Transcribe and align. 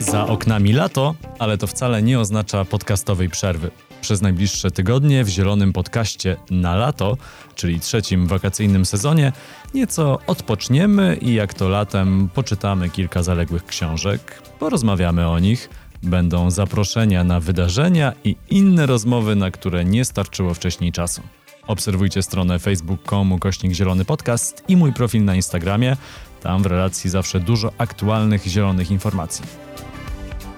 Za 0.00 0.26
oknami 0.26 0.72
lato, 0.72 1.14
ale 1.38 1.58
to 1.58 1.66
wcale 1.66 2.02
nie 2.02 2.20
oznacza 2.20 2.64
podcastowej 2.64 3.28
przerwy. 3.28 3.70
Przez 4.00 4.22
najbliższe 4.22 4.70
tygodnie 4.70 5.24
w 5.24 5.28
zielonym 5.28 5.72
podcaście 5.72 6.36
na 6.50 6.76
lato, 6.76 7.16
czyli 7.54 7.80
trzecim 7.80 8.26
wakacyjnym 8.26 8.84
sezonie, 8.86 9.32
nieco 9.74 10.18
odpoczniemy 10.26 11.18
i 11.20 11.34
jak 11.34 11.54
to 11.54 11.68
latem 11.68 12.28
poczytamy 12.34 12.90
kilka 12.90 13.22
zaległych 13.22 13.66
książek, 13.66 14.42
porozmawiamy 14.58 15.28
o 15.28 15.38
nich. 15.38 15.70
Będą 16.02 16.50
zaproszenia 16.50 17.24
na 17.24 17.40
wydarzenia 17.40 18.12
i 18.24 18.36
inne 18.50 18.86
rozmowy, 18.86 19.36
na 19.36 19.50
które 19.50 19.84
nie 19.84 20.04
starczyło 20.04 20.54
wcześniej 20.54 20.92
czasu. 20.92 21.22
Obserwujcie 21.66 22.22
stronę 22.22 22.58
facebook.com 22.58 23.38
kośnik 23.38 23.72
zielony 23.72 24.04
podcast 24.04 24.64
i 24.68 24.76
mój 24.76 24.92
profil 24.92 25.24
na 25.24 25.34
Instagramie. 25.34 25.96
Tam 26.44 26.62
w 26.62 26.66
relacji 26.66 27.10
zawsze 27.10 27.40
dużo 27.40 27.72
aktualnych 27.78 28.44
zielonych 28.46 28.90
informacji. 28.90 29.44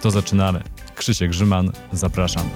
To 0.02 0.10
zaczynamy. 0.10 0.62
Krzysiek 0.94 1.30
Grzyman, 1.30 1.70
zapraszam. 1.92 2.50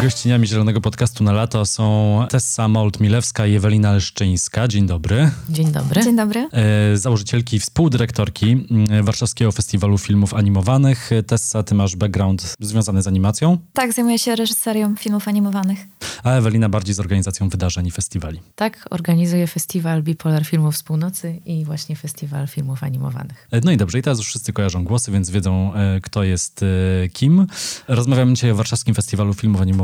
Gościniami 0.00 0.46
Zielonego 0.46 0.80
Podcastu 0.80 1.24
na 1.24 1.32
lato 1.32 1.66
są 1.66 2.26
Tessa 2.30 2.68
Molt-Milewska 2.68 3.46
i 3.46 3.54
Ewelina 3.56 3.92
Leszczyńska. 3.92 4.68
Dzień 4.68 4.86
dobry. 4.86 5.30
Dzień 5.48 5.72
dobry. 5.72 6.02
Dzień 6.02 6.16
dobry. 6.16 6.48
E, 6.52 6.96
założycielki 6.96 7.56
i 7.56 7.60
współdyrektorki 7.60 8.66
mm, 8.70 9.04
Warszawskiego 9.04 9.52
Festiwalu 9.52 9.98
Filmów 9.98 10.34
Animowanych. 10.34 11.10
Tessa, 11.26 11.62
ty 11.62 11.74
masz 11.74 11.96
background 11.96 12.56
związany 12.60 13.02
z 13.02 13.06
animacją? 13.06 13.58
Tak, 13.72 13.92
zajmuję 13.92 14.18
się 14.18 14.36
reżyserią 14.36 14.96
filmów 14.96 15.28
animowanych. 15.28 15.78
A 16.24 16.30
Ewelina 16.30 16.68
bardziej 16.68 16.94
z 16.94 17.00
organizacją 17.00 17.48
wydarzeń 17.48 17.86
i 17.86 17.90
festiwali. 17.90 18.40
Tak, 18.54 18.86
organizuję 18.90 19.46
festiwal 19.46 20.02
Bipolar 20.02 20.44
Filmów 20.44 20.76
z 20.76 20.82
Północy 20.82 21.40
i 21.46 21.64
właśnie 21.64 21.96
festiwal 21.96 22.48
filmów 22.48 22.84
animowanych. 22.84 23.48
E, 23.50 23.60
no 23.64 23.72
i 23.72 23.76
dobrze, 23.76 23.98
i 23.98 24.02
teraz 24.02 24.18
już 24.18 24.26
wszyscy 24.26 24.52
kojarzą 24.52 24.84
głosy, 24.84 25.12
więc 25.12 25.30
wiedzą, 25.30 25.74
e, 25.74 26.00
kto 26.00 26.24
jest 26.24 26.64
kim. 27.12 27.46
Rozmawiamy 27.88 28.34
dzisiaj 28.34 28.50
o 28.50 28.54
Warszawskim 28.54 28.94
Festiwalu 28.94 29.34
Filmów 29.34 29.60
Animowanych, 29.60 29.81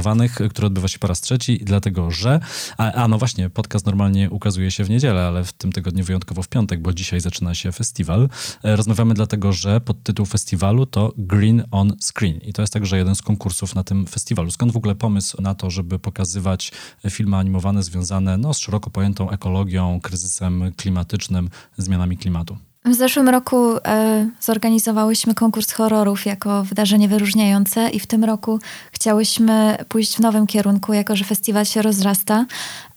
który 0.51 0.67
odbywa 0.67 0.89
się 0.89 0.99
po 0.99 1.07
raz 1.07 1.21
trzeci, 1.21 1.61
dlatego 1.65 2.11
że... 2.11 2.41
A, 2.79 2.93
a 2.93 3.09
no 3.09 3.19
właśnie, 3.19 3.51
podcast 3.51 3.87
normalnie 3.87 4.31
ukazuje 4.31 4.71
się 4.71 4.85
w 4.85 4.91
niedzielę, 4.91 5.27
ale 5.27 5.45
w 5.45 5.53
tym 5.53 5.73
tygodniu 5.73 6.05
wyjątkowo 6.05 6.43
w 6.43 6.49
piątek, 6.49 6.83
bo 6.83 6.93
dzisiaj 6.93 7.21
zaczyna 7.21 7.55
się 7.55 7.73
festiwal. 7.73 8.29
Rozmawiamy 8.63 9.15
dlatego, 9.15 9.53
że 9.53 9.81
podtytuł 9.81 10.27
festiwalu 10.27 10.87
to 10.87 11.13
Green 11.17 11.65
on 11.71 11.97
Screen 12.01 12.39
i 12.41 12.53
to 12.53 12.63
jest 12.63 12.73
także 12.73 12.99
jeden 12.99 13.15
z 13.15 13.23
konkursów 13.23 13.75
na 13.75 13.85
tym 13.85 14.07
festiwalu. 14.07 14.51
Skąd 14.51 14.73
w 14.73 14.77
ogóle 14.77 14.95
pomysł 14.95 15.43
na 15.43 15.55
to, 15.55 15.71
żeby 15.71 15.99
pokazywać 15.99 16.73
filmy 17.11 17.37
animowane 17.37 17.83
związane 17.83 18.37
no, 18.37 18.55
z 18.55 18.59
szeroko 18.59 18.91
pojętą 18.91 19.31
ekologią, 19.31 20.01
kryzysem 20.01 20.73
klimatycznym, 20.77 21.51
zmianami 21.77 22.17
klimatu? 22.17 22.68
W 22.89 22.95
zeszłym 22.95 23.29
roku 23.29 23.77
e, 23.77 24.29
zorganizowałyśmy 24.41 25.35
konkurs 25.35 25.73
horrorów 25.73 26.27
jako 26.27 26.65
wydarzenie 26.65 27.09
wyróżniające 27.09 27.91
i 27.91 28.01
w 28.01 28.07
tym 28.07 28.25
roku 28.25 28.59
chciałyśmy 28.93 29.77
pójść 29.89 30.17
w 30.17 30.21
nowym 30.21 30.47
kierunku, 30.47 30.93
jako 30.93 31.17
że 31.17 31.25
festiwal 31.25 31.65
się 31.65 31.83
rozrasta. 31.83 32.47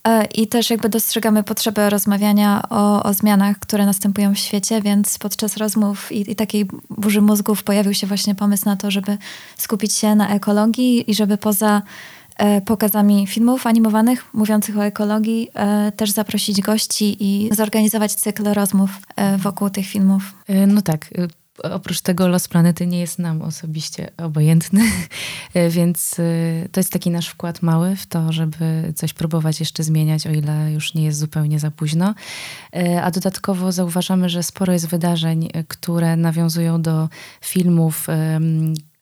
E, 0.08 0.26
i 0.26 0.48
też 0.48 0.70
jakby 0.70 0.90
dostrzegamy 0.90 1.44
potrzebę 1.44 1.90
rozmawiania 1.90 2.62
o, 2.70 3.04
o, 3.04 3.14
zmianach, 3.14 3.60
które 3.60 3.86
następują 3.86 4.34
w 4.36 4.38
świecie, 4.38 4.82
więc 4.82 5.18
podczas 5.18 5.58
rozmów 5.58 6.12
i, 6.12 6.32
i 6.32 6.36
takiej 6.36 6.66
burzy 6.90 7.22
mózgów 7.22 7.64
pojawił 7.64 7.94
się 7.94 8.08
właśnie 8.08 8.36
pomysł 8.36 8.66
na 8.66 8.76
to, 8.76 8.92
żeby 8.92 9.18
skupić 9.58 9.94
się 9.94 10.16
na 10.16 10.30
ekologii 10.30 11.12
i 11.12 11.14
żeby 11.14 11.38
poza 11.38 11.82
pokazami 12.66 13.28
filmów 13.28 13.68
animowanych 13.68 14.34
mówiących 14.34 14.78
o 14.78 14.86
ekologii, 14.86 15.50
e, 15.54 15.92
też 15.92 16.12
zaprosić 16.12 16.62
gości 16.62 17.18
i 17.20 17.56
zorganizować 17.56 18.16
cykl 18.16 18.54
rozmów 18.54 18.90
e, 19.16 19.38
wokół 19.38 19.70
tych 19.70 19.86
filmów. 19.86 20.34
No 20.68 20.82
tak. 20.82 21.10
Oprócz 21.64 22.02
tego 22.02 22.28
los 22.28 22.48
planety 22.48 22.88
nie 22.88 23.00
jest 23.00 23.20
nam 23.20 23.42
osobiście 23.42 24.10
obojętny, 24.18 24.82
więc 25.70 26.16
to 26.72 26.80
jest 26.80 26.92
taki 26.92 27.12
nasz 27.12 27.28
wkład 27.28 27.62
mały 27.62 27.96
w 27.96 28.06
to, 28.06 28.32
żeby 28.32 28.94
coś 28.96 29.14
próbować 29.14 29.60
jeszcze 29.60 29.84
zmieniać, 29.84 30.28
o 30.28 30.32
ile 30.32 30.72
już 30.72 30.94
nie 30.94 31.04
jest 31.04 31.20
zupełnie 31.20 31.60
za 31.60 31.72
późno. 31.72 32.16
A 33.04 33.12
dodatkowo 33.12 33.72
zauważamy, 33.72 34.30
że 34.30 34.44
sporo 34.44 34.74
jest 34.74 34.88
wydarzeń, 34.88 35.50
które 35.68 36.16
nawiązują 36.16 36.82
do 36.82 37.10
filmów, 37.42 38.08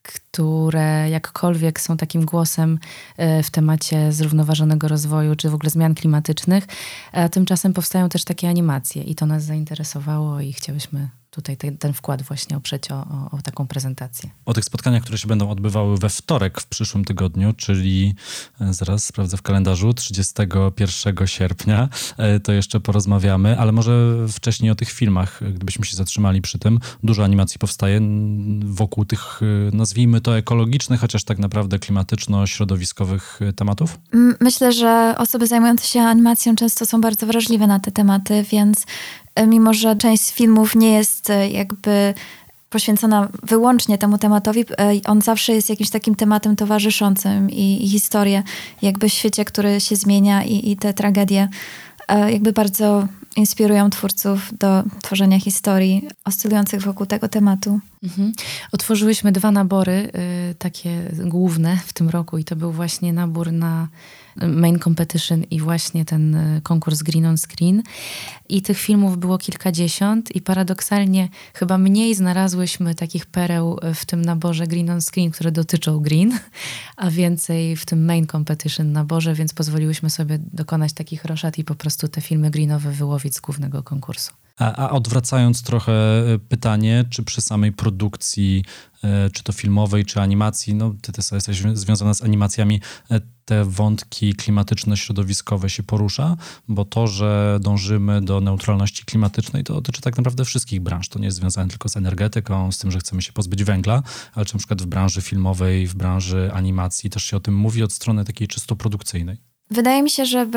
które 0.01 1.09
jakkolwiek 1.09 1.79
są 1.81 1.97
takim 1.97 2.25
głosem 2.25 2.79
e, 3.17 3.43
w 3.43 3.51
temacie 3.51 4.11
zrównoważonego 4.11 4.87
rozwoju, 4.87 5.35
czy 5.35 5.49
w 5.49 5.53
ogóle 5.53 5.69
zmian 5.69 5.95
klimatycznych, 5.95 6.63
a 7.11 7.29
tymczasem 7.29 7.73
powstają 7.73 8.09
też 8.09 8.23
takie 8.23 8.49
animacje 8.49 9.03
i 9.03 9.15
to 9.15 9.25
nas 9.25 9.43
zainteresowało 9.43 10.41
i 10.41 10.53
chciałyśmy 10.53 11.09
tutaj 11.31 11.57
ten, 11.57 11.77
ten 11.77 11.93
wkład 11.93 12.21
właśnie 12.21 12.57
oprzeć 12.57 12.91
o, 12.91 12.95
o, 12.95 13.29
o, 13.31 13.41
taką 13.41 13.67
prezentację. 13.67 14.29
O 14.45 14.53
tych 14.53 14.65
spotkaniach, 14.65 15.03
które 15.03 15.17
się 15.17 15.27
będą 15.27 15.49
odbywały 15.49 15.97
we 15.97 16.09
wtorek 16.09 16.61
w 16.61 16.67
przyszłym 16.67 17.05
tygodniu, 17.05 17.53
czyli 17.53 18.15
e, 18.61 18.73
zaraz 18.73 19.03
sprawdzę 19.03 19.37
w 19.37 19.41
kalendarzu, 19.41 19.93
31 19.93 21.27
sierpnia, 21.27 21.89
e, 22.17 22.39
to 22.39 22.51
jeszcze 22.51 22.79
porozmawiamy, 22.79 23.59
ale 23.59 23.71
może 23.71 24.15
wcześniej 24.27 24.71
o 24.71 24.75
tych 24.75 24.91
filmach, 24.91 25.39
gdybyśmy 25.53 25.85
się 25.85 25.97
zatrzymali 25.97 26.41
przy 26.41 26.59
tym. 26.59 26.79
Dużo 27.03 27.23
animacji 27.23 27.59
powstaje 27.59 28.01
wokół 28.59 29.05
tych, 29.05 29.39
e, 29.41 29.77
nazwijmy 29.77 30.21
to 30.21 30.37
ekologicznych, 30.37 30.99
chociaż 30.99 31.23
tak 31.23 31.39
naprawdę 31.39 31.79
klimatyczno-środowiskowych 31.79 33.39
tematów? 33.55 33.99
Myślę, 34.39 34.71
że 34.71 35.15
osoby 35.17 35.47
zajmujące 35.47 35.87
się 35.87 36.01
animacją 36.01 36.55
często 36.55 36.85
są 36.85 37.01
bardzo 37.01 37.27
wrażliwe 37.27 37.67
na 37.67 37.79
te 37.79 37.91
tematy, 37.91 38.45
więc 38.51 38.85
E, 39.28 39.28
mimo 39.47 39.73
że 39.73 39.95
część 39.95 40.31
filmów 40.33 40.75
nie 40.75 40.91
jest 40.91 41.29
e, 41.29 41.49
jakby 41.49 42.13
poświęcona 42.69 43.29
wyłącznie 43.43 43.97
temu 43.97 44.17
tematowi, 44.17 44.59
e, 44.61 44.91
on 45.05 45.21
zawsze 45.21 45.53
jest 45.53 45.69
jakimś 45.69 45.89
takim 45.89 46.15
tematem 46.15 46.55
towarzyszącym 46.55 47.49
i, 47.51 47.85
i 47.85 47.89
historię 47.89 48.43
jakby 48.81 49.09
w 49.09 49.13
świecie, 49.13 49.45
który 49.45 49.81
się 49.81 49.95
zmienia 49.95 50.43
i, 50.43 50.71
i 50.71 50.77
te 50.77 50.93
tragedie 50.93 51.49
jakby 52.17 52.53
bardzo 52.53 53.07
inspirują 53.35 53.89
twórców 53.89 54.53
do 54.57 54.83
tworzenia 55.01 55.39
historii 55.39 56.07
oscylujących 56.25 56.81
wokół 56.81 57.05
tego 57.05 57.27
tematu. 57.27 57.79
Mhm. 58.03 58.31
Otworzyłyśmy 58.71 59.31
dwa 59.31 59.51
nabory, 59.51 60.11
y, 60.51 60.55
takie 60.55 61.11
główne 61.25 61.77
w 61.85 61.93
tym 61.93 62.09
roku 62.09 62.37
i 62.37 62.43
to 62.43 62.55
był 62.55 62.71
właśnie 62.71 63.13
nabór 63.13 63.51
na 63.51 63.87
main 64.47 64.79
competition 64.79 65.43
i 65.43 65.59
właśnie 65.59 66.05
ten 66.05 66.35
y, 66.35 66.61
konkurs 66.63 67.03
Green 67.03 67.25
on 67.25 67.37
Screen. 67.37 67.83
I 68.49 68.61
tych 68.61 68.77
filmów 68.77 69.17
było 69.17 69.37
kilkadziesiąt 69.37 70.35
i 70.35 70.41
paradoksalnie 70.41 71.29
chyba 71.53 71.77
mniej 71.77 72.15
znalazłyśmy 72.15 72.95
takich 72.95 73.25
pereł 73.25 73.79
w 73.95 74.05
tym 74.05 74.21
naborze 74.21 74.67
Green 74.67 74.89
on 74.89 75.01
Screen, 75.01 75.31
które 75.31 75.51
dotyczą 75.51 75.99
green, 75.99 76.39
a 76.97 77.11
więcej 77.11 77.75
w 77.75 77.85
tym 77.85 78.05
main 78.05 78.27
competition 78.27 78.91
naborze, 78.91 79.33
więc 79.33 79.53
pozwoliłyśmy 79.53 80.09
sobie 80.09 80.39
dokonać 80.53 80.93
takich 80.93 81.25
roszad 81.25 81.57
i 81.57 81.63
po 81.63 81.75
prostu 81.75 81.98
te 82.07 82.21
filmy 82.21 82.51
greenowe 82.51 82.91
wyłowić 82.91 83.35
z 83.35 83.39
głównego 83.39 83.83
konkursu. 83.83 84.33
A, 84.59 84.89
odwracając 84.89 85.63
trochę 85.63 85.91
e, 85.91 86.39
pytanie, 86.39 87.05
czy 87.09 87.23
przy 87.23 87.41
samej 87.41 87.71
produkcji, 87.71 88.65
e, 89.03 89.29
czy 89.29 89.43
to 89.43 89.53
filmowej, 89.53 90.05
czy 90.05 90.21
animacji, 90.21 90.75
no 90.75 90.95
ty 91.01 91.11
też 91.11 91.31
jesteś 91.31 91.63
związana 91.73 92.13
z 92.13 92.23
animacjami, 92.23 92.81
e, 93.11 93.21
te 93.45 93.65
wątki 93.65 94.33
klimatyczno-środowiskowe 94.33 95.69
się 95.69 95.83
porusza, 95.83 96.37
bo 96.67 96.85
to, 96.85 97.07
że 97.07 97.59
dążymy 97.61 98.21
do 98.21 98.41
neutralności 98.41 99.05
klimatycznej, 99.05 99.63
to 99.63 99.73
dotyczy 99.73 100.01
tak 100.01 100.17
naprawdę 100.17 100.45
wszystkich 100.45 100.81
branż. 100.81 101.09
To 101.09 101.19
nie 101.19 101.25
jest 101.25 101.37
związane 101.37 101.69
tylko 101.69 101.89
z 101.89 101.97
energetyką, 101.97 102.71
z 102.71 102.77
tym, 102.77 102.91
że 102.91 102.99
chcemy 102.99 103.21
się 103.21 103.33
pozbyć 103.33 103.63
węgla, 103.63 104.03
ale 104.33 104.45
czy 104.45 104.55
na 104.55 104.57
przykład 104.57 104.81
w 104.81 104.85
branży 104.85 105.21
filmowej, 105.21 105.87
w 105.87 105.95
branży 105.95 106.51
animacji 106.53 107.09
też 107.09 107.23
się 107.23 107.37
o 107.37 107.39
tym 107.39 107.55
mówi 107.55 107.83
od 107.83 107.93
strony 107.93 108.25
takiej 108.25 108.47
czysto 108.47 108.75
produkcyjnej. 108.75 109.48
Wydaje 109.71 110.03
mi 110.03 110.09
się, 110.09 110.25
że, 110.25 110.47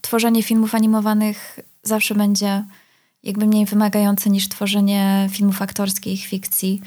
tworzenie 0.00 0.42
filmów 0.42 0.74
animowanych 0.74 1.60
zawsze 1.82 2.14
będzie 2.14 2.64
jakby 3.22 3.46
mniej 3.46 3.66
wymagające 3.66 4.30
niż 4.30 4.48
tworzenie 4.48 5.28
filmów 5.32 5.62
aktorskich, 5.62 6.26
fikcji, 6.26 6.82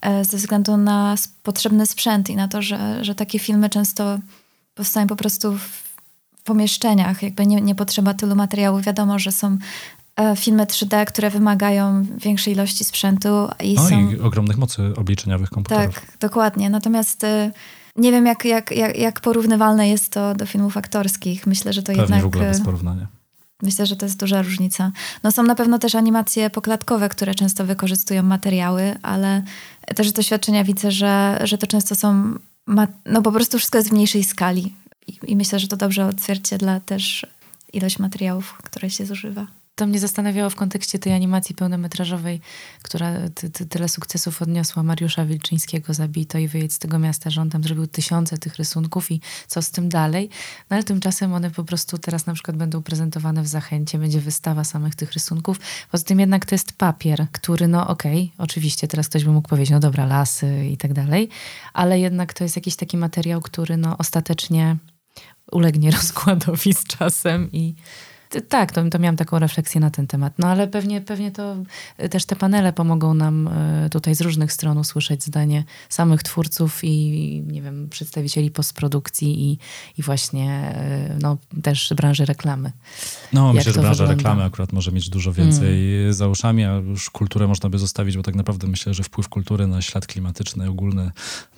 e, 0.00 0.24
ze 0.24 0.36
względu 0.36 0.76
na 0.76 1.14
potrzebny 1.42 1.86
sprzęt 1.86 2.30
i 2.30 2.36
na 2.36 2.48
to, 2.48 2.62
że, 2.62 3.04
że 3.04 3.14
takie 3.14 3.38
filmy 3.38 3.70
często 3.70 4.18
powstają 4.74 5.06
po 5.06 5.16
prostu 5.16 5.58
w 5.58 6.42
pomieszczeniach, 6.44 7.22
jakby 7.22 7.46
nie, 7.46 7.60
nie 7.60 7.74
potrzeba 7.74 8.14
tylu 8.14 8.36
materiałów. 8.36 8.82
Wiadomo, 8.82 9.18
że 9.18 9.32
są 9.32 9.58
e, 10.16 10.36
filmy 10.36 10.64
3D, 10.64 11.04
które 11.04 11.30
wymagają 11.30 12.06
większej 12.16 12.52
ilości 12.52 12.84
sprzętu. 12.84 13.28
I 13.60 13.74
no 13.74 13.88
są... 13.88 14.10
i 14.10 14.20
ogromnych 14.20 14.58
mocy 14.58 14.92
obliczeniowych 14.96 15.50
komputerów. 15.50 15.94
Tak, 15.94 16.18
dokładnie. 16.20 16.70
Natomiast 16.70 17.24
e, 17.24 17.50
nie 17.96 18.12
wiem, 18.12 18.26
jak, 18.26 18.44
jak, 18.44 18.70
jak, 18.70 18.98
jak 18.98 19.20
porównywalne 19.20 19.88
jest 19.88 20.12
to 20.12 20.34
do 20.34 20.46
filmów 20.46 20.76
aktorskich. 20.76 21.46
Myślę, 21.46 21.72
że 21.72 21.82
to 21.82 21.86
Pewnie 21.86 22.02
jednak... 22.02 22.22
w 22.22 22.26
ogóle 22.26 22.44
bez 22.44 22.60
porównania. 22.60 23.06
Myślę, 23.62 23.86
że 23.86 23.96
to 23.96 24.06
jest 24.06 24.18
duża 24.18 24.42
różnica. 24.42 24.92
No 25.22 25.32
są 25.32 25.42
na 25.42 25.54
pewno 25.54 25.78
też 25.78 25.94
animacje 25.94 26.50
poklatkowe, 26.50 27.08
które 27.08 27.34
często 27.34 27.64
wykorzystują 27.64 28.22
materiały, 28.22 28.96
ale 29.02 29.42
też 29.96 30.08
z 30.08 30.12
doświadczenia 30.12 30.64
widzę, 30.64 30.90
że, 30.90 31.40
że 31.44 31.58
to 31.58 31.66
często 31.66 31.94
są, 31.94 32.34
no 33.06 33.22
po 33.22 33.32
prostu 33.32 33.58
wszystko 33.58 33.78
jest 33.78 33.90
w 33.90 33.92
mniejszej 33.92 34.24
skali. 34.24 34.74
I, 35.06 35.18
I, 35.26 35.36
myślę, 35.36 35.58
że 35.58 35.68
to 35.68 35.76
dobrze 35.76 36.06
odzwierciedla 36.06 36.80
też 36.80 37.26
ilość 37.72 37.98
materiałów, 37.98 38.54
które 38.62 38.90
się 38.90 39.06
zużywa. 39.06 39.46
To 39.74 39.86
mnie 39.86 40.00
zastanawiało 40.00 40.50
w 40.50 40.54
kontekście 40.54 40.98
tej 40.98 41.12
animacji 41.12 41.54
pełnometrażowej, 41.54 42.40
która 42.82 43.12
ty, 43.34 43.50
ty, 43.50 43.66
tyle 43.66 43.88
sukcesów 43.88 44.42
odniosła 44.42 44.82
Mariusza 44.82 45.24
Wilczyńskiego, 45.24 45.94
Zabito 45.94 46.38
i 46.38 46.48
Wyjedź 46.48 46.72
z 46.72 46.78
tego 46.78 46.98
miasta, 46.98 47.30
że 47.30 47.40
on 47.40 47.50
tam 47.50 47.62
zrobił 47.62 47.86
tysiące 47.86 48.38
tych 48.38 48.56
rysunków 48.56 49.10
i 49.10 49.20
co 49.46 49.62
z 49.62 49.70
tym 49.70 49.88
dalej. 49.88 50.28
No 50.70 50.76
ale 50.76 50.84
tymczasem 50.84 51.34
one 51.34 51.50
po 51.50 51.64
prostu 51.64 51.98
teraz 51.98 52.26
na 52.26 52.34
przykład 52.34 52.56
będą 52.56 52.82
prezentowane 52.82 53.42
w 53.42 53.46
Zachęcie, 53.46 53.98
będzie 53.98 54.20
wystawa 54.20 54.64
samych 54.64 54.94
tych 54.94 55.12
rysunków. 55.12 55.60
Poza 55.90 56.04
tym 56.04 56.20
jednak 56.20 56.46
to 56.46 56.54
jest 56.54 56.72
papier, 56.72 57.26
który 57.32 57.68
no 57.68 57.88
okej, 57.88 58.32
okay, 58.34 58.44
oczywiście 58.44 58.88
teraz 58.88 59.08
ktoś 59.08 59.24
by 59.24 59.30
mógł 59.30 59.48
powiedzieć, 59.48 59.70
no 59.70 59.80
dobra, 59.80 60.06
lasy 60.06 60.66
i 60.66 60.76
tak 60.76 60.92
dalej, 60.92 61.28
ale 61.72 62.00
jednak 62.00 62.34
to 62.34 62.44
jest 62.44 62.56
jakiś 62.56 62.76
taki 62.76 62.96
materiał, 62.96 63.40
który 63.40 63.76
no 63.76 63.98
ostatecznie 63.98 64.76
ulegnie 65.52 65.90
rozkładowi 66.00 66.74
z 66.74 66.84
czasem 66.84 67.52
i 67.52 67.74
tak, 68.40 68.72
to, 68.72 68.90
to 68.90 68.98
miałam 68.98 69.16
taką 69.16 69.38
refleksję 69.38 69.80
na 69.80 69.90
ten 69.90 70.06
temat. 70.06 70.32
No 70.38 70.48
ale 70.48 70.68
pewnie, 70.68 71.00
pewnie 71.00 71.30
to 71.30 71.56
e, 71.98 72.08
też 72.08 72.24
te 72.24 72.36
panele 72.36 72.72
pomogą 72.72 73.14
nam 73.14 73.48
e, 73.48 73.90
tutaj 73.90 74.14
z 74.14 74.20
różnych 74.20 74.52
stron 74.52 74.78
usłyszeć 74.78 75.24
zdanie 75.24 75.64
samych 75.88 76.22
twórców 76.22 76.80
i 76.82 77.42
nie 77.46 77.62
wiem, 77.62 77.88
przedstawicieli 77.88 78.50
postprodukcji 78.50 79.50
i, 79.50 79.58
i 79.98 80.02
właśnie 80.02 80.50
e, 80.50 81.16
no, 81.20 81.36
też 81.62 81.92
branży 81.96 82.24
reklamy. 82.24 82.72
No, 83.32 83.52
myślę, 83.52 83.72
że 83.72 83.80
branża 83.80 84.04
wygląda? 84.04 84.14
reklamy 84.14 84.44
akurat 84.44 84.72
może 84.72 84.92
mieć 84.92 85.08
dużo 85.08 85.32
więcej 85.32 86.00
mm. 86.00 86.14
za 86.14 86.28
uszami, 86.28 86.64
a 86.64 86.72
już 86.74 87.10
kulturę 87.10 87.48
można 87.48 87.68
by 87.70 87.78
zostawić, 87.78 88.16
bo 88.16 88.22
tak 88.22 88.34
naprawdę 88.34 88.66
myślę, 88.66 88.94
że 88.94 89.02
wpływ 89.02 89.28
kultury 89.28 89.66
na 89.66 89.82
ślad 89.82 90.06
klimatyczny 90.06 90.68
ogólny 90.68 91.10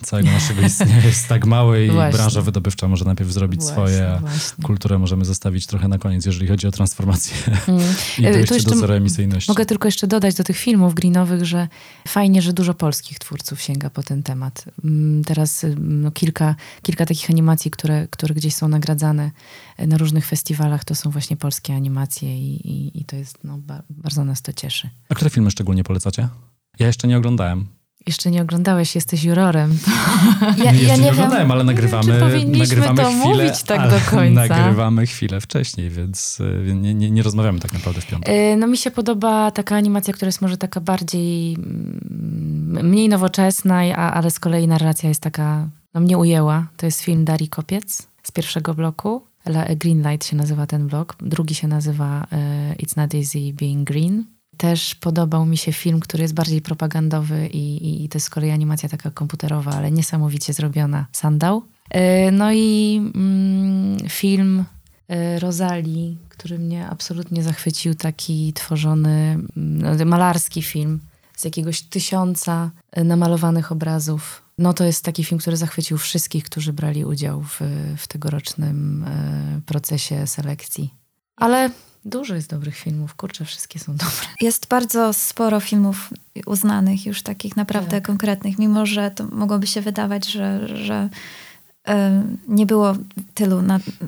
całego 0.03 0.31
naszego 0.31 0.61
istnienia 0.67 1.05
jest 1.05 1.27
tak 1.27 1.45
mały 1.45 1.85
i 1.85 1.91
właśnie. 1.91 2.17
branża 2.17 2.41
wydobywcza 2.41 2.87
może 2.87 3.05
najpierw 3.05 3.31
zrobić 3.31 3.61
właśnie, 3.61 3.73
swoje, 3.73 4.11
a 4.11 4.19
właśnie. 4.19 4.63
kulturę 4.63 4.99
możemy 4.99 5.25
zostawić 5.25 5.67
trochę 5.67 5.87
na 5.87 5.97
koniec, 5.97 6.25
jeżeli 6.25 6.47
chodzi 6.47 6.64
o 6.67 6.71
transformację 6.71 7.35
mm. 7.67 7.83
i 8.19 8.25
e, 8.25 8.45
dojście 8.45 8.69
do 8.69 8.75
zeroemisyjności. 8.75 9.51
Mogę 9.51 9.65
tylko 9.65 9.87
jeszcze 9.87 10.07
dodać 10.07 10.35
do 10.35 10.43
tych 10.43 10.57
filmów 10.57 10.93
greenowych, 10.93 11.45
że 11.45 11.67
fajnie, 12.07 12.41
że 12.41 12.53
dużo 12.53 12.73
polskich 12.73 13.19
twórców 13.19 13.61
sięga 13.61 13.89
po 13.89 14.03
ten 14.03 14.23
temat. 14.23 14.65
Mm, 14.83 15.23
teraz 15.23 15.63
mm, 15.63 16.01
no, 16.01 16.11
kilka, 16.11 16.55
kilka 16.81 17.05
takich 17.05 17.29
animacji, 17.29 17.71
które, 17.71 18.07
które 18.07 18.35
gdzieś 18.35 18.55
są 18.55 18.67
nagradzane 18.67 19.31
e, 19.77 19.87
na 19.87 19.97
różnych 19.97 20.25
festiwalach, 20.25 20.85
to 20.85 20.95
są 20.95 21.09
właśnie 21.09 21.37
polskie 21.37 21.75
animacje 21.75 22.39
i, 22.39 22.67
i, 22.67 23.01
i 23.01 23.05
to 23.05 23.15
jest, 23.15 23.37
no, 23.43 23.59
bardzo 23.89 24.25
nas 24.25 24.41
to 24.41 24.53
cieszy. 24.53 24.89
A 25.09 25.15
które 25.15 25.29
filmy 25.29 25.51
szczególnie 25.51 25.83
polecacie? 25.83 26.29
Ja 26.79 26.87
jeszcze 26.87 27.07
nie 27.07 27.17
oglądałem. 27.17 27.67
Jeszcze 28.07 28.31
nie 28.31 28.41
oglądałeś, 28.41 28.95
jesteś 28.95 29.23
jurorem. 29.23 29.77
Ja, 30.63 30.71
nie, 30.71 30.83
ja 30.83 30.95
nie, 30.95 31.03
nie 31.03 31.11
oglądałem, 31.11 31.51
ale 31.51 31.63
nagrywamy, 31.63 32.19
nagrywamy 32.45 33.01
to 33.01 33.09
chwilę, 33.09 33.25
mówić 33.25 33.63
tak 33.63 33.89
do 33.89 34.11
końca. 34.11 34.47
Nagrywamy 34.47 35.05
chwilę 35.05 35.41
wcześniej, 35.41 35.89
więc 35.89 36.39
y, 36.39 36.73
nie, 36.75 36.93
nie, 36.93 37.11
nie 37.11 37.23
rozmawiamy 37.23 37.59
tak 37.59 37.73
naprawdę 37.73 38.01
w 38.01 38.07
piątek. 38.07 38.33
Y, 38.33 38.55
no 38.57 38.67
mi 38.67 38.77
się 38.77 38.91
podoba 38.91 39.51
taka 39.51 39.75
animacja, 39.75 40.13
która 40.13 40.27
jest 40.27 40.41
może 40.41 40.57
taka 40.57 40.81
bardziej 40.81 41.53
mm, 41.53 42.79
mniej 42.83 43.09
nowoczesna, 43.09 43.81
a, 43.95 44.13
ale 44.13 44.31
z 44.31 44.39
kolei 44.39 44.67
narracja 44.67 45.09
jest 45.09 45.21
taka, 45.21 45.67
no 45.93 46.01
mnie 46.01 46.17
ujęła. 46.17 46.67
To 46.77 46.85
jest 46.85 47.01
film 47.01 47.25
Darii 47.25 47.49
Kopiec 47.49 48.07
z 48.23 48.31
pierwszego 48.31 48.73
bloku. 48.73 49.21
Green 49.75 50.11
Light 50.11 50.27
się 50.27 50.35
nazywa 50.35 50.67
ten 50.67 50.87
blok. 50.87 51.15
Drugi 51.21 51.55
się 51.55 51.67
nazywa 51.67 52.27
y, 52.73 52.83
It's 52.83 52.97
Not 52.97 53.15
Easy 53.15 53.53
Being 53.53 53.87
Green. 53.87 54.34
Też 54.57 54.95
podobał 54.95 55.45
mi 55.45 55.57
się 55.57 55.73
film, 55.73 55.99
który 55.99 56.21
jest 56.21 56.33
bardziej 56.33 56.61
propagandowy 56.61 57.47
i, 57.47 57.87
i, 57.87 58.03
i 58.03 58.09
to 58.09 58.17
jest 58.17 58.27
z 58.27 58.29
kolei 58.29 58.51
animacja 58.51 58.89
taka 58.89 59.11
komputerowa, 59.11 59.71
ale 59.71 59.91
niesamowicie 59.91 60.53
zrobiona. 60.53 61.05
Sandał. 61.11 61.63
E, 61.89 62.31
no 62.31 62.51
i 62.53 63.01
mm, 63.15 63.97
film 64.09 64.65
e, 65.07 65.39
Rozali, 65.39 66.17
który 66.29 66.59
mnie 66.59 66.87
absolutnie 66.87 67.43
zachwycił, 67.43 67.95
taki 67.95 68.53
tworzony, 68.53 69.39
mm, 69.57 70.07
malarski 70.07 70.61
film 70.61 70.99
z 71.37 71.45
jakiegoś 71.45 71.81
tysiąca 71.81 72.71
e, 72.91 73.03
namalowanych 73.03 73.71
obrazów. 73.71 74.41
No 74.57 74.73
to 74.73 74.83
jest 74.83 75.03
taki 75.03 75.23
film, 75.23 75.39
który 75.39 75.57
zachwycił 75.57 75.97
wszystkich, 75.97 76.43
którzy 76.43 76.73
brali 76.73 77.05
udział 77.05 77.41
w, 77.43 77.59
w 77.97 78.07
tegorocznym 78.07 79.05
procesie 79.65 80.27
selekcji. 80.27 80.93
Ale 81.35 81.69
Dużo 82.05 82.35
jest 82.35 82.49
dobrych 82.49 82.75
filmów, 82.75 83.15
kurczę, 83.15 83.45
wszystkie 83.45 83.79
są 83.79 83.91
dobre. 83.95 84.27
Jest 84.41 84.67
bardzo 84.67 85.13
sporo 85.13 85.59
filmów 85.59 86.09
uznanych, 86.45 87.05
już 87.05 87.21
takich 87.21 87.55
naprawdę 87.55 87.91
tak. 87.91 88.05
konkretnych, 88.05 88.59
mimo 88.59 88.85
że 88.85 89.11
to 89.11 89.25
mogłoby 89.31 89.67
się 89.67 89.81
wydawać, 89.81 90.31
że, 90.31 90.67
że 90.77 91.09
nie 92.47 92.65
było 92.65 92.93
tylu 93.33 93.61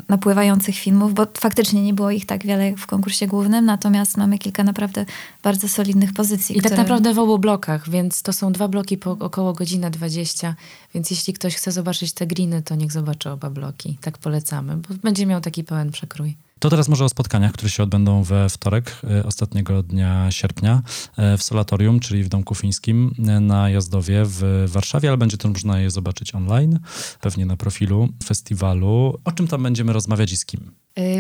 napływających 0.10 0.76
filmów, 0.76 1.14
bo 1.14 1.28
faktycznie 1.38 1.84
nie 1.84 1.94
było 1.94 2.12
ich 2.12 2.26
tak 2.26 2.46
wiele 2.46 2.66
jak 2.66 2.78
w 2.78 2.88
konkursie 2.88 3.28
głównym, 3.28 3.66
natomiast 3.66 4.18
mamy 4.18 4.38
kilka 4.38 4.64
naprawdę 4.64 5.06
bardzo 5.44 5.70
solidnych 5.70 6.14
pozycji. 6.14 6.58
I 6.58 6.62
tak 6.62 6.72
które... 6.72 6.78
tak 6.78 6.86
naprawdę 6.86 7.14
w 7.14 7.20
obu 7.20 7.40
blokach, 7.40 7.90
więc 7.90 8.22
to 8.22 8.34
są 8.34 8.52
dwa 8.52 8.68
bloki 8.68 8.98
po 8.98 9.12
około 9.12 9.54
godzina 9.54 9.90
20, 9.90 10.56
więc 10.94 11.12
jeśli 11.12 11.34
ktoś 11.34 11.56
chce 11.56 11.72
zobaczyć 11.72 12.14
te 12.14 12.28
greeny, 12.28 12.62
to 12.62 12.76
niech 12.76 12.92
zobaczy 12.92 13.30
oba 13.30 13.50
bloki. 13.50 13.98
Tak 14.02 14.18
polecamy, 14.18 14.78
bo 14.78 14.96
będzie 15.04 15.26
miał 15.26 15.42
taki 15.42 15.64
pełen 15.64 15.92
przekrój. 15.92 16.36
To 16.60 16.70
teraz 16.70 16.90
może 16.90 17.06
o 17.06 17.10
spotkaniach, 17.10 17.52
które 17.52 17.70
się 17.70 17.84
odbędą 17.84 18.24
we 18.24 18.50
wtorek, 18.50 19.02
e, 19.04 19.24
ostatniego 19.24 19.84
dnia 19.84 20.32
sierpnia 20.32 20.82
e, 21.18 21.38
w 21.38 21.44
Solatorium, 21.44 22.00
czyli 22.00 22.24
w 22.24 22.30
Domku 22.30 22.56
Fińskim 22.56 23.16
e, 23.28 23.40
na 23.40 23.70
Jazdowie 23.70 24.24
w 24.26 24.66
Warszawie, 24.68 25.10
ale 25.10 25.18
będzie 25.18 25.38
to 25.38 25.50
można 25.50 25.80
je 25.80 25.92
zobaczyć 25.92 26.36
online, 26.36 26.80
pewnie 27.22 27.46
na 27.46 27.58
profilu 27.58 28.10
festiwalu. 28.26 29.20
O 29.26 29.32
czym 29.32 29.48
tam 29.48 29.64
będziemy 29.64 29.94
rozmawiać 29.94 30.32
i 30.32 30.38
z 30.38 30.46
kim? 30.46 30.72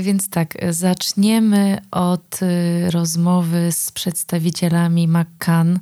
Więc 0.01 0.30
tak, 0.30 0.57
zaczniemy 0.69 1.78
od 1.92 2.40
rozmowy 2.92 3.72
z 3.72 3.92
przedstawicielami 3.92 5.07
McCann 5.07 5.80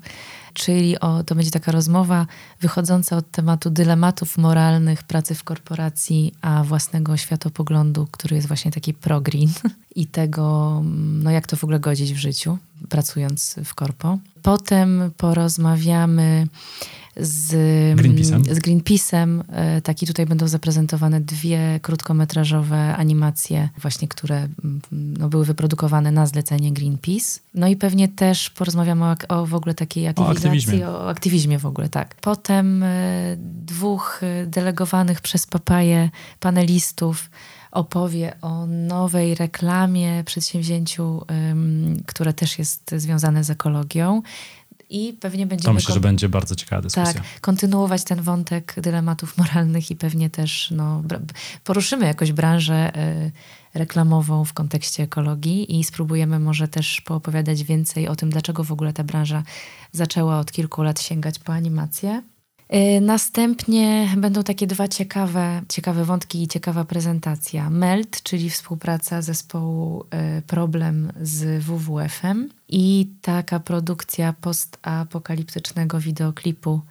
czyli 0.55 0.99
o, 0.99 1.23
to 1.23 1.35
będzie 1.35 1.51
taka 1.51 1.71
rozmowa 1.71 2.27
wychodząca 2.61 3.17
od 3.17 3.31
tematu 3.31 3.69
dylematów 3.69 4.37
moralnych 4.37 5.03
pracy 5.03 5.35
w 5.35 5.43
korporacji, 5.43 6.33
a 6.41 6.63
własnego 6.63 7.17
światopoglądu, 7.17 8.07
który 8.11 8.35
jest 8.35 8.47
właśnie 8.47 8.71
taki 8.71 8.93
pro-green 8.93 9.49
i 9.95 10.07
tego, 10.07 10.81
no 11.23 11.31
jak 11.31 11.47
to 11.47 11.57
w 11.57 11.63
ogóle 11.63 11.79
godzić 11.79 12.13
w 12.13 12.17
życiu, 12.17 12.57
pracując 12.89 13.55
w 13.65 13.75
korpo. 13.75 14.17
Potem 14.41 15.11
porozmawiamy 15.17 16.47
z 17.17 17.51
Greenpeace'em. 17.99 18.53
Z 18.53 18.59
Greenpeace'em. 18.59 19.43
E, 19.51 19.81
taki 19.81 20.07
tutaj 20.07 20.25
będą 20.25 20.47
zaprezentowane 20.47 21.21
dwie 21.21 21.79
krótkometrażowe 21.81 22.95
animacje, 22.95 23.69
właśnie 23.77 24.07
które 24.07 24.37
mm, 24.37 24.81
no, 24.91 25.29
były 25.29 25.45
wyprodukowane 25.45 26.11
na 26.11 26.25
zlecenie 26.25 26.73
Greenpeace. 26.73 27.39
No 27.53 27.67
i 27.67 27.75
pewnie 27.75 28.07
też 28.07 28.49
porozmawiamy 28.49 29.05
o, 29.05 29.15
o 29.27 29.45
w 29.45 29.53
ogóle 29.53 29.75
takiej 29.75 30.07
aktywizacji, 30.07 30.44
aktywizmie. 30.49 30.89
o 30.89 31.09
aktywizmie 31.09 31.59
w 31.59 31.65
ogóle, 31.65 31.89
tak. 31.89 32.15
Potem 32.15 32.83
e, 32.83 32.87
dwóch 33.39 34.21
e, 34.23 34.45
delegowanych 34.45 35.21
przez 35.21 35.47
papaję 35.47 36.09
panelistów 36.39 37.29
opowie 37.71 38.33
o 38.41 38.65
nowej 38.65 39.35
reklamie, 39.35 40.23
przedsięwzięciu, 40.25 41.25
które 42.05 42.33
też 42.33 42.59
jest 42.59 42.91
związane 42.97 43.43
z 43.43 43.49
ekologią. 43.49 44.21
I 44.89 45.13
pewnie 45.13 45.47
będziemy. 45.47 45.65
To 45.65 45.73
myślę, 45.73 45.93
że 45.93 45.99
będzie 45.99 46.29
bardzo 46.29 46.55
ciekawa 46.55 46.81
dyskusja. 46.81 47.13
Tak, 47.13 47.39
kontynuować 47.41 48.03
ten 48.03 48.21
wątek 48.21 48.73
dylematów 48.77 49.37
moralnych 49.37 49.91
i 49.91 49.95
pewnie 49.95 50.29
też 50.29 50.71
no, 50.71 51.03
poruszymy 51.63 52.05
jakoś 52.05 52.31
branżę 52.31 52.91
y, 52.97 53.31
reklamową 53.73 54.45
w 54.45 54.53
kontekście 54.53 55.03
ekologii 55.03 55.79
i 55.79 55.83
spróbujemy 55.83 56.39
może 56.39 56.67
też 56.67 57.01
poopowiadać 57.01 57.63
więcej 57.63 58.07
o 58.07 58.15
tym, 58.15 58.29
dlaczego 58.29 58.63
w 58.63 58.71
ogóle 58.71 58.93
ta 58.93 59.03
branża 59.03 59.43
zaczęła 59.91 60.39
od 60.39 60.51
kilku 60.51 60.83
lat 60.83 61.01
sięgać 61.01 61.39
po 61.39 61.53
animację. 61.53 62.21
Y, 62.75 63.01
następnie 63.01 64.13
będą 64.17 64.43
takie 64.43 64.67
dwa 64.67 64.87
ciekawe, 64.87 65.61
ciekawe 65.69 66.05
wątki 66.05 66.43
i 66.43 66.47
ciekawa 66.47 66.85
prezentacja. 66.85 67.69
MELT, 67.69 68.23
czyli 68.23 68.49
współpraca 68.49 69.21
zespołu 69.21 70.05
y, 70.37 70.41
Problem 70.41 71.11
z 71.21 71.63
WWF-em 71.63 72.49
i 72.69 73.09
taka 73.21 73.59
produkcja 73.59 74.33
postapokaliptycznego 74.41 75.99
wideoklipu 75.99 76.81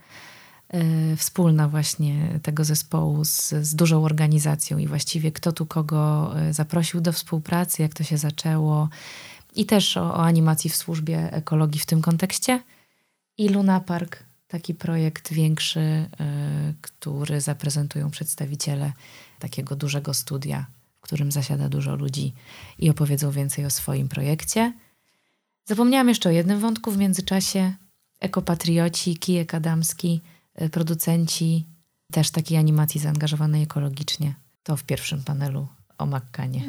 y, 0.75 1.17
wspólna 1.17 1.69
właśnie 1.69 2.41
tego 2.43 2.65
zespołu 2.65 3.25
z, 3.25 3.49
z 3.49 3.75
dużą 3.75 4.05
organizacją 4.05 4.79
i 4.79 4.87
właściwie 4.87 5.33
kto 5.33 5.53
tu 5.53 5.67
kogo 5.67 6.35
zaprosił 6.51 7.01
do 7.01 7.13
współpracy, 7.13 7.83
jak 7.83 7.95
to 7.95 8.05
się 8.05 8.19
zaczęło 8.19 8.89
i 9.55 9.67
też 9.67 9.97
o, 9.97 10.03
o 10.03 10.25
animacji 10.25 10.71
w 10.71 10.77
służbie 10.77 11.33
ekologii 11.33 11.81
w 11.81 11.87
tym 11.87 12.03
kontekście. 12.03 12.63
I 13.39 13.49
Luna 13.49 13.81
Park 13.81 14.25
taki 14.55 14.75
projekt 14.75 15.33
większy, 15.33 15.81
y, 15.81 16.07
który 16.81 17.41
zaprezentują 17.41 18.11
przedstawiciele 18.11 18.93
takiego 19.39 19.77
dużego 19.77 20.15
studia, 20.15 20.67
w 20.99 21.01
którym 21.01 21.33
zasiada 21.33 21.69
dużo 21.69 21.97
ludzi 21.97 22.33
i 22.79 22.91
opowiedzą 22.91 23.31
więcej 23.31 23.67
o 23.67 23.71
swoim 23.71 24.09
projekcie. 24.09 24.73
Zapomniałam 25.65 26.09
jeszcze 26.09 26.29
o 26.29 26.33
jednym 26.33 26.61
wątku 26.61 26.91
w 26.91 26.99
międzyczasie. 26.99 27.75
Ekopatrioci, 28.21 29.17
Kijek 29.17 29.55
Adamski, 29.55 30.21
y, 30.63 30.69
producenci 30.69 31.67
też 32.13 32.31
takiej 32.31 32.59
animacji 32.59 33.01
zaangażowanej 33.01 33.63
ekologicznie. 33.63 34.35
To 34.63 34.77
w 34.77 34.85
pierwszym 34.85 35.25
panelu 35.25 35.69
o 36.05 36.07
Makkanie. 36.07 36.63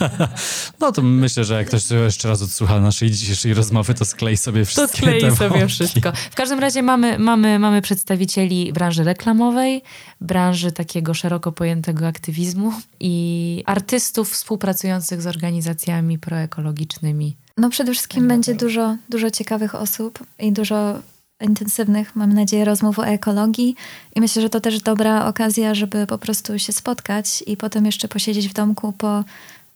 no 0.80 0.92
to 0.92 1.02
myślę, 1.02 1.44
że 1.44 1.54
jak 1.54 1.66
ktoś 1.66 1.90
jeszcze 1.90 2.28
raz 2.28 2.42
odsłucha 2.42 2.80
naszej 2.80 3.10
dzisiejszej 3.10 3.54
rozmowy, 3.54 3.94
to 3.94 4.04
sklei 4.04 4.36
sobie 4.36 4.64
wszystkie 4.64 4.86
To 4.86 4.96
sklei 4.96 5.20
te 5.20 5.36
sobie 5.36 5.68
wszystko. 5.68 6.12
W 6.30 6.34
każdym 6.34 6.58
razie 6.58 6.82
mamy, 6.82 7.18
mamy, 7.18 7.58
mamy 7.58 7.82
przedstawicieli 7.82 8.72
branży 8.72 9.04
reklamowej, 9.04 9.82
branży 10.20 10.72
takiego 10.72 11.14
szeroko 11.14 11.52
pojętego 11.52 12.06
aktywizmu 12.06 12.72
i 13.00 13.62
artystów 13.66 14.30
współpracujących 14.30 15.22
z 15.22 15.26
organizacjami 15.26 16.18
proekologicznymi. 16.18 17.36
No 17.56 17.70
przede 17.70 17.92
wszystkim 17.92 18.28
będzie 18.28 18.54
dużo, 18.54 18.96
dużo 19.08 19.30
ciekawych 19.30 19.74
osób 19.74 20.18
i 20.38 20.52
dużo 20.52 20.98
intensywnych, 21.40 22.16
mam 22.16 22.32
nadzieję, 22.32 22.64
rozmów 22.64 22.98
o 22.98 23.06
ekologii 23.06 23.76
i 24.14 24.20
myślę, 24.20 24.42
że 24.42 24.50
to 24.50 24.60
też 24.60 24.82
dobra 24.82 25.26
okazja, 25.26 25.74
żeby 25.74 26.06
po 26.06 26.18
prostu 26.18 26.58
się 26.58 26.72
spotkać 26.72 27.44
i 27.46 27.56
potem 27.56 27.86
jeszcze 27.86 28.08
posiedzieć 28.08 28.48
w 28.48 28.52
domku 28.52 28.92
po, 28.92 29.24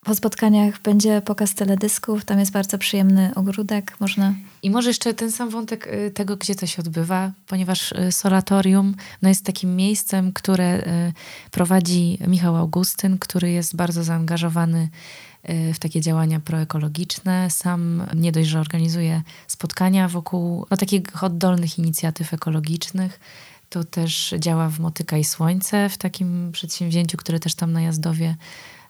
po 0.05 0.15
spotkaniach. 0.15 0.83
Będzie 0.83 1.23
pokaz 1.25 1.55
teledysków, 1.55 2.25
tam 2.25 2.39
jest 2.39 2.53
bardzo 2.53 2.79
przyjemny 2.79 3.33
ogródek, 3.35 3.97
można... 4.01 4.35
I 4.63 4.71
może 4.71 4.91
jeszcze 4.91 5.15
ten 5.15 5.33
sam 5.33 5.51
wątek 5.51 5.87
y, 5.87 6.11
tego, 6.11 6.37
gdzie 6.37 6.55
to 6.55 6.67
się 6.67 6.83
odbywa, 6.83 7.31
ponieważ 7.47 7.93
y, 7.93 8.13
Solatorium 8.13 8.95
no 9.23 9.29
jest 9.29 9.45
takim 9.45 9.77
miejscem, 9.77 10.33
które 10.33 10.79
y, 10.79 11.13
prowadzi 11.51 12.19
Michał 12.27 12.57
Augustyn, 12.57 13.19
który 13.19 13.51
jest 13.51 13.77
bardzo 13.77 14.05
zaangażowany 14.05 14.83
Y, 14.83 15.28
w 15.75 15.79
takie 15.79 16.01
działania 16.01 16.41
proekologiczne. 16.41 17.51
Sam 17.51 18.03
nie 18.17 18.33
dość, 18.33 18.49
że 18.49 18.61
organizuje 18.61 19.23
spotkania 19.47 20.09
wokół 20.09 20.67
no, 20.71 20.77
takich 20.77 21.25
oddolnych 21.25 21.79
inicjatyw 21.79 22.35
ekologicznych, 22.35 23.21
to 23.69 23.85
też 23.85 24.35
działa 24.39 24.69
w 24.69 24.79
Motyka 24.79 25.19
i 25.19 25.25
Słońce, 25.25 25.89
w 25.89 25.99
takim 25.99 26.53
przedsięwzięciu, 26.53 27.17
które 27.17 27.41
też 27.41 27.55
tam 27.55 27.73
na 27.73 27.81
Jazdowie 27.81 28.37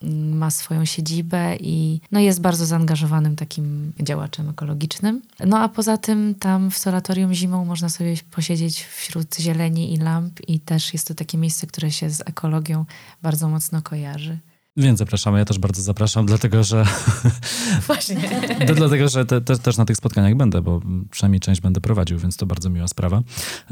mm, 0.03 0.37
ma 0.37 0.51
swoją 0.51 0.85
siedzibę 0.85 1.55
i 1.55 2.01
no 2.11 2.19
jest 2.19 2.41
bardzo 2.41 2.65
zaangażowanym 2.65 3.35
takim 3.35 3.93
działaczem 4.01 4.49
ekologicznym. 4.49 5.21
No 5.45 5.59
a 5.59 5.69
poza 5.69 5.97
tym 5.97 6.35
tam 6.35 6.71
w 6.71 6.77
solatorium 6.77 7.33
zimą 7.33 7.65
można 7.65 7.89
sobie 7.89 8.15
posiedzieć 8.31 8.83
wśród 8.83 9.35
zieleni 9.39 9.93
i 9.93 9.97
lamp 9.97 10.39
i 10.47 10.59
też 10.59 10.93
jest 10.93 11.07
to 11.07 11.15
takie 11.15 11.37
miejsce, 11.37 11.67
które 11.67 11.91
się 11.91 12.09
z 12.09 12.21
ekologią 12.21 12.85
bardzo 13.21 13.49
mocno 13.49 13.81
kojarzy. 13.81 14.37
Więc 14.79 14.99
zapraszamy, 14.99 15.39
ja 15.39 15.45
też 15.45 15.59
bardzo 15.59 15.81
zapraszam, 15.81 16.25
dlatego 16.25 16.63
że. 16.63 16.85
Właśnie. 17.87 18.15
dlatego, 18.75 19.09
że 19.09 19.25
te, 19.25 19.41
te, 19.41 19.57
też 19.57 19.77
na 19.77 19.85
tych 19.85 19.97
spotkaniach 19.97 20.35
będę, 20.35 20.61
bo 20.61 20.81
przynajmniej 21.11 21.39
część 21.39 21.61
będę 21.61 21.81
prowadził, 21.81 22.19
więc 22.19 22.37
to 22.37 22.45
bardzo 22.45 22.69
miła 22.69 22.87
sprawa. 22.87 23.21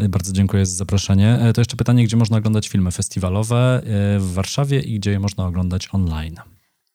Bardzo 0.10 0.34
dziękuję 0.34 0.66
za 0.66 0.76
zaproszenie. 0.76 1.40
E, 1.40 1.54
to 1.54 1.62
jeszcze 1.62 1.78
pytanie, 1.78 2.04
gdzie 2.04 2.18
można 2.18 2.38
oglądać 2.38 2.68
filmy 2.68 2.92
festiwalowe 2.92 3.82
e, 3.84 4.20
w 4.20 4.34
Warszawie 4.34 4.80
i 4.80 5.00
gdzie 5.00 5.12
je 5.12 5.20
można 5.20 5.46
oglądać 5.46 5.90
online? 5.92 6.36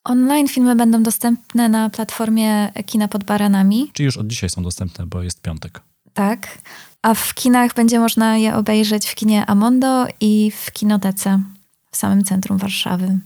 Online 0.04 0.48
filmy 0.48 0.76
będą 0.76 1.02
dostępne 1.02 1.68
na 1.68 1.90
platformie 1.90 2.72
Kina 2.86 3.08
pod 3.08 3.24
Baranami. 3.24 3.90
Czy 3.92 4.04
już 4.04 4.16
od 4.16 4.26
dzisiaj 4.26 4.50
są 4.50 4.62
dostępne, 4.62 5.06
bo 5.06 5.22
jest 5.22 5.42
piątek? 5.42 5.80
Tak. 6.14 6.58
A 7.02 7.14
w 7.14 7.34
kinach 7.34 7.74
będzie 7.74 7.98
można 7.98 8.36
je 8.36 8.54
obejrzeć 8.54 9.06
w 9.06 9.14
kinie 9.14 9.46
Amondo 9.46 10.06
i 10.20 10.50
w 10.50 10.72
kinotece 10.72 11.42
w 11.90 11.96
samym 11.96 12.24
centrum 12.24 12.58
Warszawy. 12.58 13.18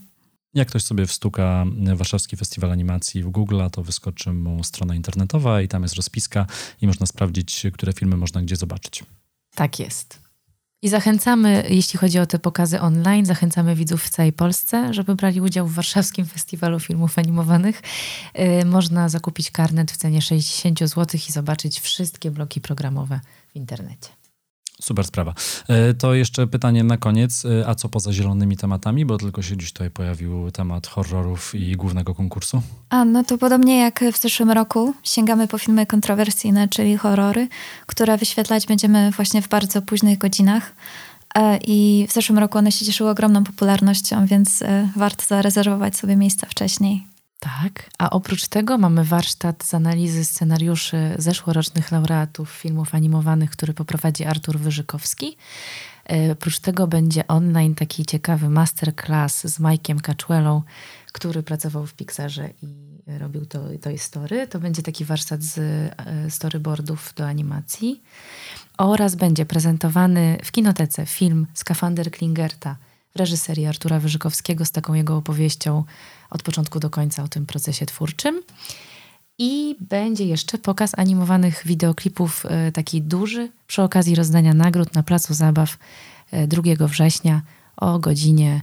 Jak 0.56 0.68
ktoś 0.68 0.82
sobie 0.82 1.06
wstuka 1.06 1.64
Warszawski 1.94 2.36
Festiwal 2.36 2.72
Animacji 2.72 3.22
w 3.22 3.28
Google, 3.28 3.60
to 3.72 3.82
wyskoczy 3.82 4.32
mu 4.32 4.64
strona 4.64 4.94
internetowa 4.94 5.62
i 5.62 5.68
tam 5.68 5.82
jest 5.82 5.94
rozpiska 5.94 6.46
i 6.80 6.86
można 6.86 7.06
sprawdzić, 7.06 7.66
które 7.72 7.92
filmy 7.92 8.16
można 8.16 8.42
gdzie 8.42 8.56
zobaczyć. 8.56 9.04
Tak 9.54 9.78
jest. 9.78 10.18
I 10.82 10.88
zachęcamy, 10.88 11.66
jeśli 11.70 11.98
chodzi 11.98 12.18
o 12.18 12.26
te 12.26 12.38
pokazy 12.38 12.80
online, 12.80 13.26
zachęcamy 13.26 13.74
widzów 13.74 14.02
w 14.02 14.10
całej 14.10 14.32
Polsce, 14.32 14.94
żeby 14.94 15.14
brali 15.14 15.40
udział 15.40 15.66
w 15.66 15.74
Warszawskim 15.74 16.26
Festiwalu 16.26 16.80
Filmów 16.80 17.18
Animowanych. 17.18 17.82
Yy, 18.34 18.64
można 18.64 19.08
zakupić 19.08 19.50
karnet 19.50 19.92
w 19.92 19.96
cenie 19.96 20.22
60 20.22 20.78
zł 20.78 21.20
i 21.28 21.32
zobaczyć 21.32 21.80
wszystkie 21.80 22.30
bloki 22.30 22.60
programowe 22.60 23.20
w 23.52 23.56
internecie. 23.56 24.15
Super 24.82 25.04
sprawa. 25.04 25.34
E, 25.68 25.94
to 25.94 26.14
jeszcze 26.14 26.46
pytanie 26.46 26.84
na 26.84 26.96
koniec. 26.96 27.44
E, 27.44 27.68
a 27.68 27.74
co 27.74 27.88
poza 27.88 28.12
zielonymi 28.12 28.56
tematami? 28.56 29.04
Bo 29.04 29.18
tylko 29.18 29.42
się 29.42 29.56
dziś 29.56 29.72
tutaj 29.72 29.90
pojawił 29.90 30.50
temat 30.50 30.86
horrorów 30.86 31.54
i 31.54 31.76
głównego 31.76 32.14
konkursu. 32.14 32.62
A, 32.90 33.04
no 33.04 33.24
to 33.24 33.38
podobnie 33.38 33.78
jak 33.78 34.04
w 34.12 34.18
zeszłym 34.18 34.50
roku 34.50 34.94
sięgamy 35.02 35.48
po 35.48 35.58
filmy 35.58 35.86
kontrowersyjne, 35.86 36.68
czyli 36.68 36.96
horrory, 36.96 37.48
które 37.86 38.18
wyświetlać 38.18 38.66
będziemy 38.66 39.10
właśnie 39.10 39.42
w 39.42 39.48
bardzo 39.48 39.82
późnych 39.82 40.18
godzinach. 40.18 40.72
E, 41.34 41.58
I 41.66 42.06
w 42.08 42.12
zeszłym 42.12 42.38
roku 42.38 42.58
one 42.58 42.72
się 42.72 42.84
cieszyły 42.84 43.10
ogromną 43.10 43.44
popularnością, 43.44 44.26
więc 44.26 44.62
warto 44.96 45.24
zarezerwować 45.26 45.96
sobie 45.96 46.16
miejsca 46.16 46.46
wcześniej. 46.46 47.15
Tak, 47.40 47.90
a 47.98 48.10
oprócz 48.10 48.48
tego 48.48 48.78
mamy 48.78 49.04
warsztat 49.04 49.64
z 49.64 49.74
analizy 49.74 50.24
scenariuszy 50.24 51.14
zeszłorocznych 51.18 51.92
laureatów 51.92 52.50
filmów 52.50 52.94
animowanych, 52.94 53.50
który 53.50 53.74
poprowadzi 53.74 54.24
Artur 54.24 54.58
Wyżykowski. 54.58 55.36
E, 56.10 56.32
oprócz 56.32 56.58
tego 56.58 56.86
będzie 56.86 57.26
online 57.26 57.74
taki 57.74 58.06
ciekawy 58.06 58.48
masterclass 58.48 59.44
z 59.44 59.60
Mike'iem 59.60 60.00
Caczuelą, 60.00 60.62
który 61.12 61.42
pracował 61.42 61.86
w 61.86 61.94
Pixarze 61.94 62.50
i 62.62 62.96
robił 63.18 63.46
to, 63.46 63.60
to 63.80 63.98
story. 63.98 64.46
To 64.46 64.60
będzie 64.60 64.82
taki 64.82 65.04
warsztat 65.04 65.42
z 65.42 65.58
e, 65.58 66.30
storyboardów 66.30 67.12
do 67.16 67.26
animacji. 67.26 68.02
Oraz 68.78 69.14
będzie 69.14 69.46
prezentowany 69.46 70.38
w 70.44 70.52
kinotece 70.52 71.06
film 71.06 71.46
Skafander 71.54 72.10
Klingerta 72.10 72.76
reżyserii 73.16 73.66
Artura 73.66 74.00
Wyżykowskiego 74.00 74.64
z 74.64 74.70
taką 74.70 74.94
jego 74.94 75.16
opowieścią 75.16 75.84
od 76.30 76.42
początku 76.42 76.80
do 76.80 76.90
końca 76.90 77.22
o 77.22 77.28
tym 77.28 77.46
procesie 77.46 77.86
twórczym. 77.86 78.42
I 79.38 79.76
będzie 79.80 80.24
jeszcze 80.24 80.58
pokaz 80.58 80.98
animowanych 80.98 81.62
wideoklipów 81.66 82.46
e, 82.46 82.72
taki 82.72 83.02
duży 83.02 83.48
przy 83.66 83.82
okazji 83.82 84.14
rozdania 84.14 84.54
nagród 84.54 84.94
na 84.94 85.02
Placu 85.02 85.34
Zabaw 85.34 85.78
2 86.48 86.62
e, 86.66 86.88
września 86.88 87.42
o 87.76 87.98
godzinie 87.98 88.62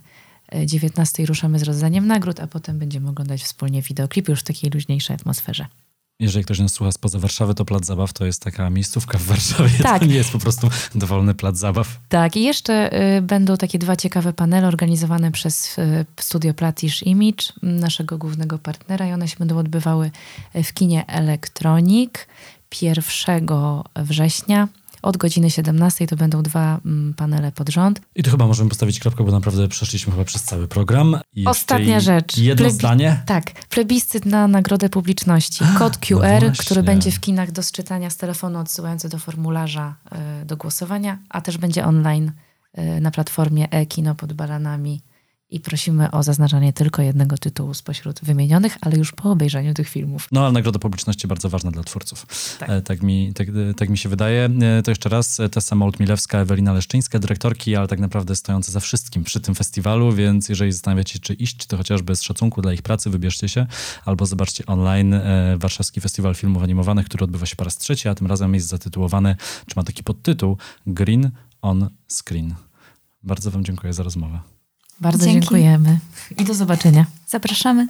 19 0.65 1.23
e, 1.23 1.25
ruszamy 1.25 1.59
z 1.59 1.63
rozdaniem 1.63 2.07
nagród, 2.07 2.39
a 2.39 2.47
potem 2.47 2.79
będziemy 2.79 3.09
oglądać 3.09 3.43
wspólnie 3.43 3.81
wideoklipy 3.81 4.31
już 4.31 4.39
w 4.39 4.43
takiej 4.43 4.69
luźniejszej 4.69 5.15
atmosferze. 5.15 5.67
Jeżeli 6.19 6.45
ktoś 6.45 6.59
nas 6.59 6.73
słucha 6.73 6.91
spoza 6.91 7.19
Warszawy, 7.19 7.55
to 7.55 7.65
Plac 7.65 7.85
Zabaw 7.85 8.13
to 8.13 8.25
jest 8.25 8.41
taka 8.41 8.69
miejscówka 8.69 9.17
w 9.17 9.23
Warszawie. 9.23 9.69
Tak. 9.83 9.99
To 9.99 10.05
nie 10.05 10.15
jest 10.15 10.31
po 10.31 10.39
prostu 10.39 10.69
dowolny 10.95 11.35
Plac 11.35 11.57
Zabaw. 11.57 11.99
Tak, 12.09 12.35
i 12.35 12.43
jeszcze 12.43 13.01
y, 13.17 13.21
będą 13.21 13.57
takie 13.57 13.79
dwa 13.79 13.95
ciekawe 13.95 14.33
panele 14.33 14.67
organizowane 14.67 15.31
przez 15.31 15.77
y, 15.77 16.05
studio 16.19 16.53
Platish 16.53 17.03
Image, 17.03 17.43
naszego 17.61 18.17
głównego 18.17 18.59
partnera 18.59 19.07
i 19.07 19.11
one 19.11 19.27
się 19.27 19.35
będą 19.39 19.57
odbywały 19.57 20.11
w 20.63 20.73
kinie 20.73 21.07
Elektronik 21.07 22.27
1 22.81 23.03
września 23.95 24.67
od 25.03 25.17
godziny 25.17 25.51
17 25.51 26.07
to 26.07 26.15
będą 26.15 26.43
dwa 26.43 26.79
mm, 26.85 27.13
panele 27.13 27.51
pod 27.51 27.69
rząd. 27.69 28.01
I 28.15 28.23
tu 28.23 28.31
chyba 28.31 28.47
możemy 28.47 28.69
postawić 28.69 28.99
kropkę, 28.99 29.23
bo 29.23 29.31
naprawdę 29.31 29.67
przeszliśmy 29.67 30.11
chyba 30.11 30.25
przez 30.25 30.43
cały 30.43 30.67
program. 30.67 31.17
I 31.33 31.45
Ostatnia 31.45 31.99
rzecz. 31.99 32.37
Jedno 32.37 32.63
Plebi 32.63 32.75
zdanie? 32.75 33.21
Tak. 33.25 33.51
Plebiscyt 33.69 34.25
na 34.25 34.47
nagrodę 34.47 34.89
publiczności. 34.89 35.63
Kod 35.77 35.97
QR, 35.97 36.43
no 36.43 36.51
który 36.59 36.83
będzie 36.83 37.11
w 37.11 37.19
kinach 37.19 37.51
do 37.51 37.63
sczytania 37.63 38.09
z 38.09 38.17
telefonu 38.17 38.59
odsyłający 38.59 39.09
do 39.09 39.19
formularza 39.19 39.95
y, 40.41 40.45
do 40.45 40.57
głosowania, 40.57 41.17
a 41.29 41.41
też 41.41 41.57
będzie 41.57 41.85
online 41.85 42.31
y, 42.77 43.01
na 43.01 43.11
platformie 43.11 43.69
e-kino 43.71 44.15
pod 44.15 44.33
baranami 44.33 45.01
i 45.53 45.59
prosimy 45.59 46.11
o 46.11 46.23
zaznaczanie 46.23 46.73
tylko 46.73 47.01
jednego 47.01 47.37
tytułu 47.37 47.73
spośród 47.73 48.19
wymienionych, 48.23 48.77
ale 48.81 48.97
już 48.97 49.11
po 49.11 49.31
obejrzeniu 49.31 49.73
tych 49.73 49.89
filmów. 49.89 50.27
No, 50.31 50.43
ale 50.43 50.51
nagroda 50.51 50.79
publiczności 50.79 51.27
bardzo 51.27 51.49
ważna 51.49 51.71
dla 51.71 51.83
twórców. 51.83 52.25
Tak, 52.59 52.69
e, 52.69 52.81
tak 52.81 53.01
mi, 53.01 53.33
tak, 53.33 53.47
e, 53.49 53.73
tak, 53.73 53.89
mi 53.89 53.97
się 53.97 54.09
wydaje. 54.09 54.49
E, 54.61 54.83
to 54.83 54.91
jeszcze 54.91 55.09
raz 55.09 55.37
Tessa 55.51 55.75
Moult-Milewska, 55.75 56.37
Ewelina 56.37 56.73
Leszczyńska, 56.73 57.19
dyrektorki, 57.19 57.75
ale 57.75 57.87
tak 57.87 57.99
naprawdę 57.99 58.35
stojące 58.35 58.71
za 58.71 58.79
wszystkim 58.79 59.23
przy 59.23 59.39
tym 59.39 59.55
festiwalu, 59.55 60.11
więc 60.11 60.49
jeżeli 60.49 60.71
zastanawiacie 60.71 61.13
się, 61.13 61.19
czy 61.19 61.33
iść, 61.33 61.65
to 61.65 61.77
chociażby 61.77 62.15
z 62.15 62.21
szacunku 62.21 62.61
dla 62.61 62.73
ich 62.73 62.81
pracy 62.81 63.09
wybierzcie 63.09 63.49
się, 63.49 63.65
albo 64.05 64.25
zobaczcie 64.25 64.65
online 64.65 65.15
Warszawski 65.57 66.01
Festiwal 66.01 66.35
Filmów 66.35 66.63
Animowanych, 66.63 67.05
który 67.05 67.23
odbywa 67.23 67.45
się 67.45 67.55
po 67.55 67.63
raz 67.63 67.77
trzeci, 67.77 68.09
a 68.09 68.15
tym 68.15 68.27
razem 68.27 68.53
jest 68.53 68.67
zatytułowany, 68.67 69.35
czy 69.67 69.73
ma 69.75 69.83
taki 69.83 70.03
podtytuł, 70.03 70.57
Green 70.87 71.31
on 71.61 71.89
Screen. 72.07 72.55
Bardzo 73.23 73.51
Wam 73.51 73.65
dziękuję 73.65 73.93
za 73.93 74.03
rozmowę. 74.03 74.39
Bardzo 75.01 75.25
Dzięki. 75.25 75.39
dziękujemy 75.39 75.99
i 76.37 76.43
do 76.43 76.53
zobaczenia. 76.53 77.05
Zapraszamy. 77.27 77.87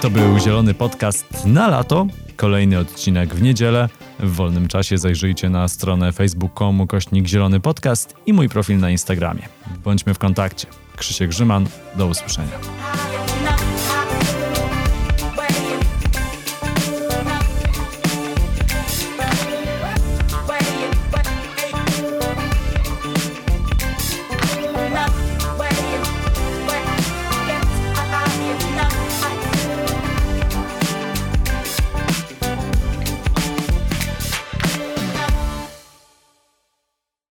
To 0.00 0.10
był 0.10 0.38
Zielony 0.38 0.74
Podcast 0.74 1.24
na 1.44 1.68
lato. 1.68 2.06
Kolejny 2.36 2.78
odcinek 2.78 3.34
w 3.34 3.42
niedzielę. 3.42 3.88
W 4.20 4.34
wolnym 4.34 4.68
czasie 4.68 4.98
zajrzyjcie 4.98 5.50
na 5.50 5.68
stronę 5.68 6.12
facebook.com 6.12 6.86
kośnik 6.86 7.26
Zielony 7.26 7.60
Podcast 7.60 8.14
i 8.26 8.32
mój 8.32 8.48
profil 8.48 8.78
na 8.78 8.90
Instagramie. 8.90 9.42
Bądźmy 9.84 10.14
w 10.14 10.18
kontakcie. 10.18 10.66
Krzysiek 10.96 11.30
Grzyman, 11.30 11.66
do 11.96 12.06
usłyszenia. 12.06 12.58